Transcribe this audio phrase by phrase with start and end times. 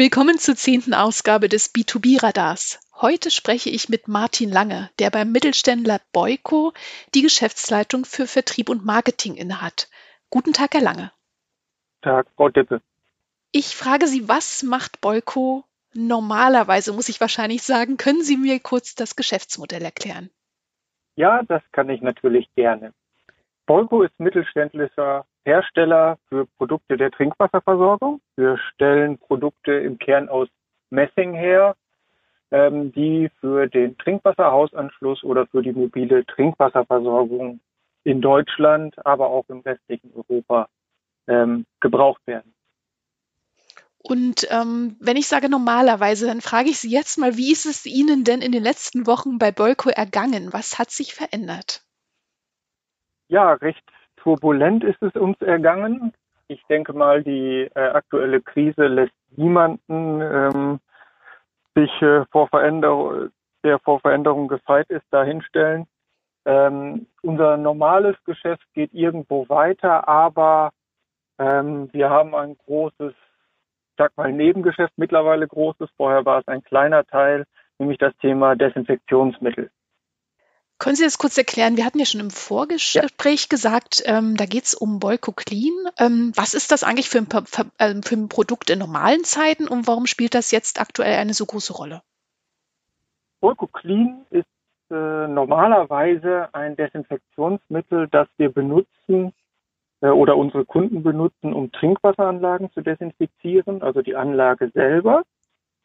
[0.00, 2.80] Willkommen zur zehnten Ausgabe des B2B-Radars.
[3.02, 6.72] Heute spreche ich mit Martin Lange, der beim Mittelständler Boyco
[7.14, 9.90] die Geschäftsleitung für Vertrieb und Marketing innehat.
[10.30, 11.12] Guten Tag, Herr Lange.
[12.00, 12.80] Tag, Frau Dippe.
[13.52, 17.98] Ich frage Sie, was macht Boyco normalerweise, muss ich wahrscheinlich sagen.
[17.98, 20.30] Können Sie mir kurz das Geschäftsmodell erklären?
[21.14, 22.94] Ja, das kann ich natürlich gerne.
[23.70, 28.20] Boyco ist mittelständischer Hersteller für Produkte der Trinkwasserversorgung.
[28.34, 30.48] Wir stellen Produkte im Kern aus
[30.90, 31.76] Messing her,
[32.50, 37.60] ähm, die für den Trinkwasserhausanschluss oder für die mobile Trinkwasserversorgung
[38.02, 40.68] in Deutschland, aber auch im restlichen Europa
[41.28, 42.52] ähm, gebraucht werden.
[43.98, 47.86] Und ähm, wenn ich sage normalerweise, dann frage ich Sie jetzt mal, wie ist es
[47.86, 50.52] Ihnen denn in den letzten Wochen bei Bolco ergangen?
[50.52, 51.84] Was hat sich verändert?
[53.30, 53.84] Ja, recht
[54.16, 56.12] turbulent ist es uns ergangen.
[56.48, 60.80] Ich denke mal, die äh, aktuelle Krise lässt niemanden ähm,
[61.76, 63.30] sich äh, vor Veränderung,
[63.62, 65.86] der vor Veränderung gefeit ist, dahinstellen.
[66.44, 70.72] Ähm, unser normales Geschäft geht irgendwo weiter, aber
[71.38, 73.14] ähm, wir haben ein großes,
[73.96, 75.88] sag mal, Nebengeschäft mittlerweile großes.
[75.96, 77.44] Vorher war es ein kleiner Teil,
[77.78, 79.70] nämlich das Thema Desinfektionsmittel.
[80.80, 81.76] Können Sie das kurz erklären?
[81.76, 83.48] Wir hatten ja schon im Vorgespräch ja.
[83.50, 85.74] gesagt, ähm, da geht es um Boyco Clean.
[85.98, 89.68] Ähm, was ist das eigentlich für ein, für, äh, für ein, Produkt in normalen Zeiten
[89.68, 92.00] und warum spielt das jetzt aktuell eine so große Rolle?
[93.42, 94.46] Boyco Clean ist
[94.90, 99.34] äh, normalerweise ein Desinfektionsmittel, das wir benutzen
[100.00, 105.24] äh, oder unsere Kunden benutzen, um Trinkwasseranlagen zu desinfizieren, also die Anlage selber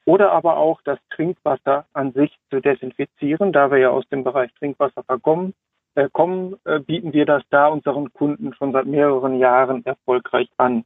[0.05, 3.51] oder aber auch das Trinkwasser an sich zu desinfizieren.
[3.51, 5.53] Da wir ja aus dem Bereich Trinkwasser verkommen,
[5.95, 10.85] äh, kommen, äh, bieten wir das da unseren Kunden schon seit mehreren Jahren erfolgreich an.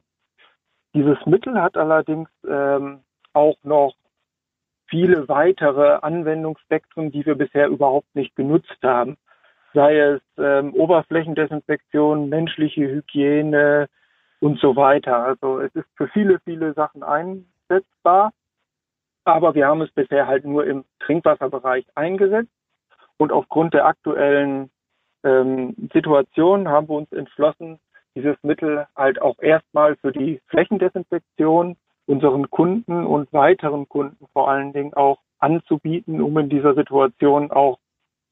[0.94, 3.00] Dieses Mittel hat allerdings ähm,
[3.32, 3.94] auch noch
[4.86, 9.16] viele weitere Anwendungsspektren, die wir bisher überhaupt nicht genutzt haben.
[9.72, 13.88] Sei es ähm, Oberflächendesinfektion, menschliche Hygiene
[14.40, 15.24] und so weiter.
[15.24, 18.32] Also es ist für viele, viele Sachen einsetzbar.
[19.24, 22.50] Aber wir haben es bisher halt nur im Trinkwasserbereich eingesetzt.
[23.16, 24.70] Und aufgrund der aktuellen
[25.24, 27.78] ähm, Situation haben wir uns entschlossen,
[28.14, 31.76] dieses Mittel halt auch erstmal für die Flächendesinfektion
[32.06, 37.78] unseren Kunden und weiteren Kunden vor allen Dingen auch anzubieten, um in dieser Situation auch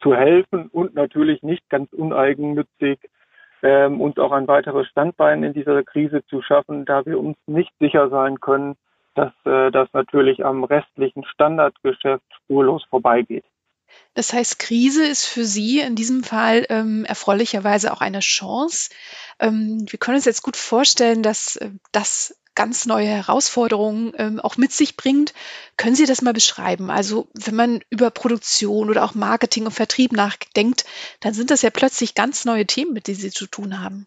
[0.01, 2.99] zu helfen und natürlich nicht ganz uneigennützig
[3.63, 7.73] ähm, uns auch ein weiteres Standbein in dieser Krise zu schaffen, da wir uns nicht
[7.81, 8.77] sicher sein können,
[9.19, 13.45] dass äh, das natürlich am restlichen Standardgeschäft spurlos vorbeigeht.
[14.15, 18.91] Das heißt, Krise ist für Sie in diesem Fall ähm, erfreulicherweise auch eine Chance.
[19.41, 24.57] Ähm, wir können uns jetzt gut vorstellen, dass äh, das ganz neue Herausforderungen ähm, auch
[24.57, 25.33] mit sich bringt.
[25.77, 26.91] Können Sie das mal beschreiben?
[26.91, 30.85] Also wenn man über Produktion oder auch Marketing und Vertrieb nachdenkt,
[31.21, 34.07] dann sind das ja plötzlich ganz neue Themen, mit denen Sie zu tun haben.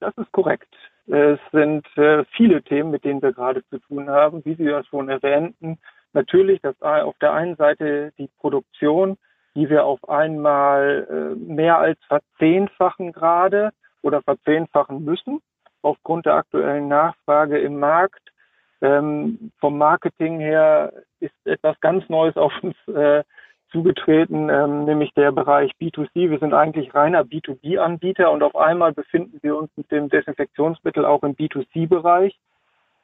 [0.00, 0.74] Das ist korrekt.
[1.06, 4.86] Es sind äh, viele Themen, mit denen wir gerade zu tun haben, wie Sie das
[4.86, 5.78] schon erwähnten.
[6.12, 9.16] Natürlich das auf der einen Seite die Produktion,
[9.54, 13.70] die wir auf einmal äh, mehr als verzehnfachen gerade
[14.02, 15.40] oder verzehnfachen müssen
[15.82, 18.22] aufgrund der aktuellen Nachfrage im Markt.
[18.80, 23.22] Ähm, vom Marketing her ist etwas ganz Neues auf uns äh,
[23.72, 26.30] zugetreten, ähm, nämlich der Bereich B2C.
[26.30, 31.22] Wir sind eigentlich reiner B2B-Anbieter und auf einmal befinden wir uns mit dem Desinfektionsmittel auch
[31.22, 32.38] im B2C-Bereich,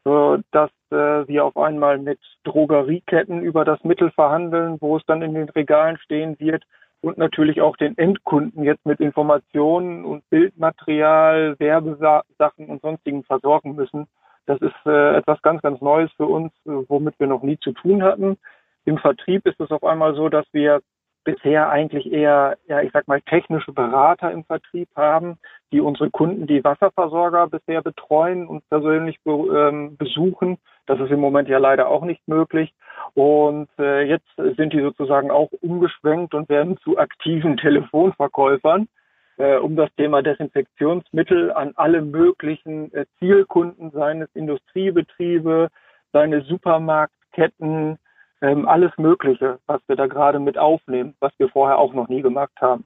[0.05, 5.23] so dass äh, wir auf einmal mit Drogerieketten über das Mittel verhandeln, wo es dann
[5.23, 6.65] in den Regalen stehen wird
[7.01, 14.07] und natürlich auch den Endkunden jetzt mit Informationen und Bildmaterial, Werbesachen und sonstigen versorgen müssen.
[14.47, 17.73] Das ist äh, etwas ganz, ganz Neues für uns, äh, womit wir noch nie zu
[17.73, 18.39] tun hatten.
[18.89, 20.81] Im Vertrieb ist es auf einmal so, dass wir
[21.23, 25.37] bisher eigentlich eher, ja, ich sag mal, technische Berater im Vertrieb haben,
[25.73, 30.57] die unsere Kunden, die Wasserversorger bisher betreuen und persönlich be ähm, besuchen.
[30.87, 32.73] Das ist im Moment ja leider auch nicht möglich.
[33.13, 38.89] Und äh, jetzt sind die sozusagen auch umgeschwenkt und werden zu aktiven Telefonverkäufern,
[39.37, 45.69] äh, um das Thema Desinfektionsmittel an alle möglichen äh, Zielkunden seines Industriebetriebe,
[46.11, 47.99] seine Supermarktketten,
[48.41, 52.23] ähm, alles Mögliche, was wir da gerade mit aufnehmen, was wir vorher auch noch nie
[52.23, 52.85] gemacht haben.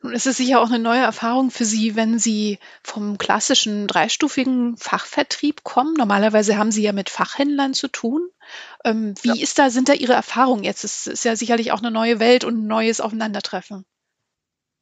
[0.00, 4.76] Nun ist es sicher auch eine neue Erfahrung für Sie, wenn Sie vom klassischen dreistufigen
[4.76, 5.94] Fachvertrieb kommen.
[5.94, 8.28] Normalerweise haben Sie ja mit Fachhändlern zu tun.
[8.84, 9.42] Ähm, wie ja.
[9.42, 10.84] ist da, sind da Ihre Erfahrungen jetzt?
[10.84, 13.84] Es ist ja sicherlich auch eine neue Welt und ein neues Aufeinandertreffen.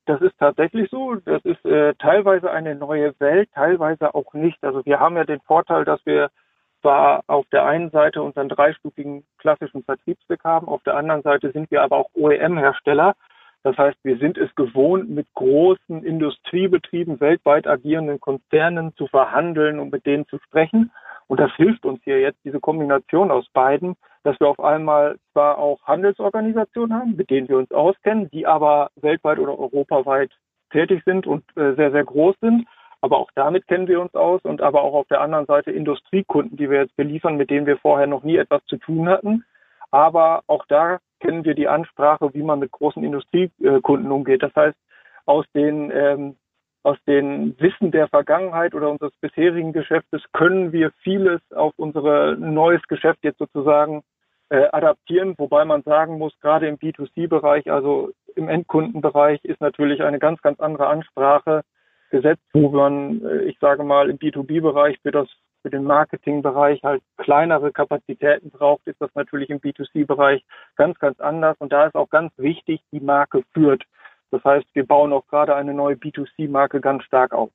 [0.04, 1.14] Das ist tatsächlich so.
[1.14, 4.62] Das ist äh, teilweise eine neue Welt, teilweise auch nicht.
[4.62, 6.30] Also wir haben ja den Vorteil, dass wir
[6.80, 11.70] zwar auf der einen Seite unseren dreistufigen klassischen Vertriebsweg haben, auf der anderen Seite sind
[11.70, 13.14] wir aber auch OEM-Hersteller.
[13.62, 19.90] Das heißt, wir sind es gewohnt, mit großen Industriebetrieben, weltweit agierenden Konzernen zu verhandeln und
[19.90, 20.92] mit denen zu sprechen.
[21.26, 25.58] Und das hilft uns hier jetzt, diese Kombination aus beiden, dass wir auf einmal zwar
[25.58, 30.30] auch Handelsorganisationen haben, mit denen wir uns auskennen, die aber weltweit oder europaweit
[30.70, 32.66] tätig sind und äh, sehr, sehr groß sind.
[33.06, 36.56] Aber auch damit kennen wir uns aus und aber auch auf der anderen Seite Industriekunden,
[36.56, 39.44] die wir jetzt beliefern, mit denen wir vorher noch nie etwas zu tun hatten.
[39.92, 44.42] Aber auch da kennen wir die Ansprache, wie man mit großen Industriekunden umgeht.
[44.42, 44.76] Das heißt,
[45.24, 46.36] aus den ähm,
[46.82, 52.82] aus den Wissen der Vergangenheit oder unseres bisherigen Geschäftes können wir vieles auf unser neues
[52.88, 54.02] Geschäft jetzt sozusagen
[54.48, 60.18] äh, adaptieren, wobei man sagen muss, gerade im B2C-Bereich, also im Endkundenbereich, ist natürlich eine
[60.18, 61.62] ganz, ganz andere Ansprache
[62.10, 65.28] gesetzt, wo man, äh, ich sage mal, im B2B-Bereich für das
[65.62, 70.44] für den Marketingbereich halt kleinere Kapazitäten braucht, ist das natürlich im B2C-Bereich
[70.76, 71.56] ganz, ganz anders.
[71.58, 73.82] Und da ist auch ganz wichtig, die Marke führt.
[74.30, 77.50] Das heißt, wir bauen auch gerade eine neue B2C-Marke ganz stark auf.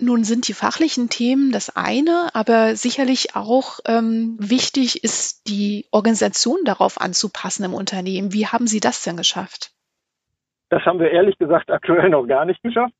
[0.00, 6.58] Nun sind die fachlichen Themen das eine, aber sicherlich auch ähm, wichtig ist, die Organisation
[6.64, 8.32] darauf anzupassen im Unternehmen.
[8.32, 9.72] Wie haben Sie das denn geschafft?
[10.68, 12.94] Das haben wir ehrlich gesagt aktuell noch gar nicht geschafft,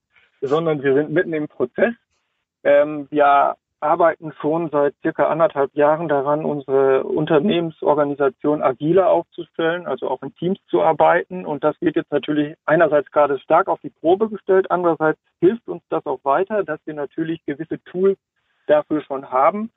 [0.46, 1.94] sondern wir sind mitten im Prozess.
[2.62, 10.22] Ähm, wir arbeiten schon seit circa anderthalb Jahren daran, unsere Unternehmensorganisation agiler aufzustellen, also auch
[10.22, 11.44] in Teams zu arbeiten.
[11.44, 15.82] Und das wird jetzt natürlich einerseits gerade stark auf die Probe gestellt, andererseits hilft uns
[15.90, 18.18] das auch weiter, dass wir natürlich gewisse Tools
[18.66, 19.70] dafür schon haben.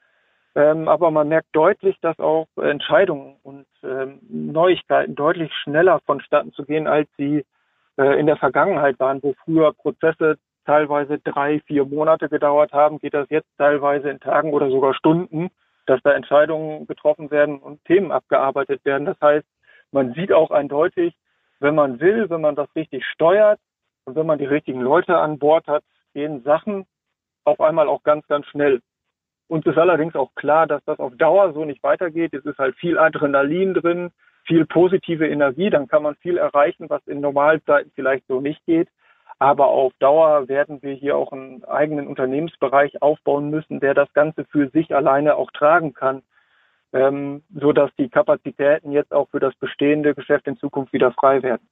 [0.56, 6.64] Ähm, aber man merkt deutlich, dass auch Entscheidungen und ähm, Neuigkeiten deutlich schneller vonstatten zu
[6.64, 7.46] gehen, als sie
[7.98, 10.38] äh, in der Vergangenheit waren, wo früher Prozesse
[10.68, 15.50] teilweise drei, vier Monate gedauert haben, geht das jetzt teilweise in Tagen oder sogar Stunden,
[15.86, 19.06] dass da Entscheidungen getroffen werden und Themen abgearbeitet werden.
[19.06, 19.48] Das heißt,
[19.92, 21.16] man sieht auch eindeutig,
[21.60, 23.60] wenn man will, wenn man das richtig steuert
[24.06, 25.84] und wenn man die richtigen Leute an Bord hat,
[26.14, 26.86] gehen Sachen
[27.46, 28.82] auf einmal auch ganz, ganz schnell.
[29.48, 32.34] Uns ist allerdings auch klar, dass das auf Dauer so nicht weitergeht.
[32.34, 34.12] Es ist halt viel Adrenalin drin,
[34.46, 38.90] viel positive Energie, dann kann man viel erreichen, was in Normalzeiten vielleicht so nicht geht.
[39.40, 44.46] Aber auf Dauer werden wir hier auch einen eigenen Unternehmensbereich aufbauen müssen, der das Ganze
[44.46, 46.24] für sich alleine auch tragen kann,
[46.92, 51.44] ähm, so dass die Kapazitäten jetzt auch für das bestehende Geschäft in Zukunft wieder frei
[51.44, 51.68] werden.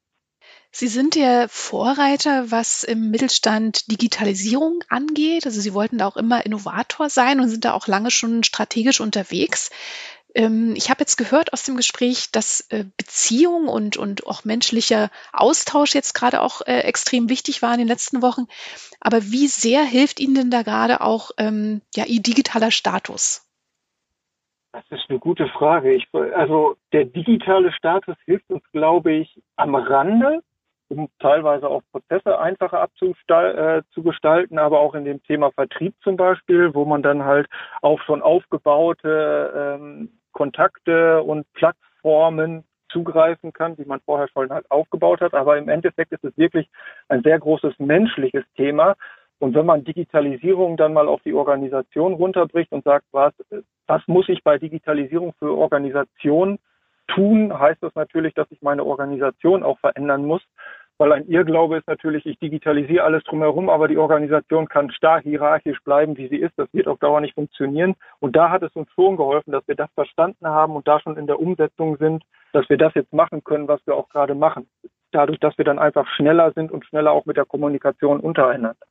[0.71, 5.45] Sie sind der Vorreiter, was im Mittelstand Digitalisierung angeht.
[5.45, 8.99] Also Sie wollten da auch immer Innovator sein und sind da auch lange schon strategisch
[8.99, 9.71] unterwegs.
[10.35, 15.09] Ähm, ich habe jetzt gehört aus dem Gespräch, dass äh, Beziehung und, und auch menschlicher
[15.31, 18.47] Austausch jetzt gerade auch äh, extrem wichtig war in den letzten Wochen.
[18.99, 23.49] Aber wie sehr hilft Ihnen denn da gerade auch ähm, ja, Ihr digitaler Status?
[24.73, 25.93] Das ist eine gute Frage.
[25.93, 30.41] Ich, also der digitale Status hilft uns, glaube ich, am Rande,
[30.89, 36.73] um teilweise auch Prozesse einfacher abzugestalten, äh, aber auch in dem Thema Vertrieb zum Beispiel,
[36.73, 37.47] wo man dann halt
[37.81, 45.21] auch schon aufgebaute ähm, Kontakte und Plattformen zugreifen kann, die man vorher schon halt aufgebaut
[45.21, 45.33] hat.
[45.33, 46.69] Aber im Endeffekt ist es wirklich
[47.09, 48.95] ein sehr großes menschliches Thema.
[49.39, 53.33] Und wenn man Digitalisierung dann mal auf die Organisation runterbricht und sagt, was,
[53.87, 56.59] was muss ich bei Digitalisierung für Organisation
[57.07, 60.41] tun, heißt das natürlich, dass ich meine Organisation auch verändern muss.
[60.97, 65.79] Weil ein Irrglaube ist natürlich, ich digitalisiere alles drumherum, aber die Organisation kann stark hierarchisch
[65.83, 66.53] bleiben, wie sie ist.
[66.55, 67.95] Das wird auf Dauer nicht funktionieren.
[68.19, 71.17] Und da hat es uns schon geholfen, dass wir das verstanden haben und da schon
[71.17, 72.23] in der Umsetzung sind,
[72.53, 74.69] dass wir das jetzt machen können, was wir auch gerade machen.
[75.11, 78.85] Dadurch, dass wir dann einfach schneller sind und schneller auch mit der Kommunikation untereinander.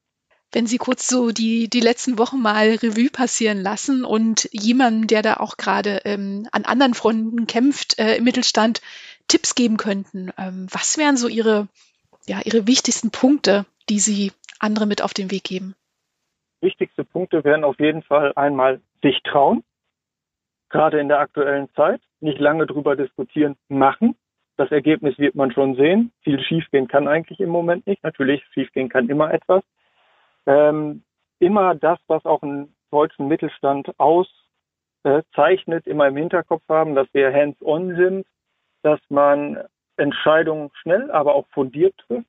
[0.52, 5.22] Wenn Sie kurz so die, die letzten Wochen mal Revue passieren lassen und jemandem, der
[5.22, 8.80] da auch gerade ähm, an anderen Fronten kämpft äh, im Mittelstand,
[9.26, 11.66] Tipps geben könnten, ähm, was wären so Ihre
[12.26, 15.74] ja, Ihre wichtigsten Punkte, die Sie andere mit auf den Weg geben?
[16.60, 19.62] Wichtigste Punkte wären auf jeden Fall einmal sich trauen,
[20.70, 24.16] gerade in der aktuellen Zeit, nicht lange drüber diskutieren, machen.
[24.56, 26.12] Das Ergebnis wird man schon sehen.
[26.22, 28.02] Viel schiefgehen kann eigentlich im Moment nicht.
[28.02, 29.62] Natürlich, schiefgehen kann immer etwas.
[30.46, 31.02] Ähm,
[31.38, 37.96] immer das, was auch einen deutschen Mittelstand auszeichnet, immer im Hinterkopf haben, dass wir hands-on
[37.96, 38.26] sind,
[38.82, 39.58] dass man
[39.96, 42.26] Entscheidungen schnell, aber auch fundiert trifft.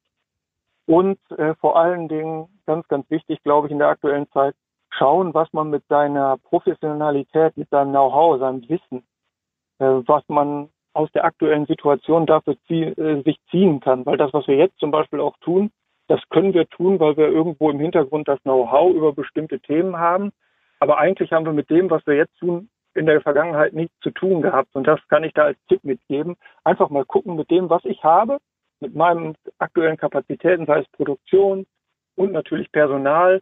[0.85, 4.55] Und äh, vor allen Dingen, ganz, ganz wichtig, glaube ich, in der aktuellen Zeit,
[4.89, 9.03] schauen, was man mit seiner Professionalität, mit seinem Know-how, seinem Wissen,
[9.79, 14.05] äh, was man aus der aktuellen Situation dafür zie äh, sich ziehen kann.
[14.05, 15.71] Weil das, was wir jetzt zum Beispiel auch tun,
[16.07, 20.31] das können wir tun, weil wir irgendwo im Hintergrund das Know-how über bestimmte Themen haben.
[20.79, 24.11] Aber eigentlich haben wir mit dem, was wir jetzt tun, in der Vergangenheit nichts zu
[24.11, 24.75] tun gehabt.
[24.75, 26.35] Und das kann ich da als Tipp mitgeben.
[26.63, 28.39] Einfach mal gucken mit dem, was ich habe,
[28.79, 31.65] mit meinen aktuellen Kapazitäten, sei es Produktion
[32.15, 33.41] und natürlich Personal,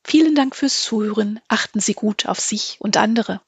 [0.06, 1.42] Vielen Dank fürs Zuhören.
[1.50, 3.42] Achten Sie gut auf sich und andere.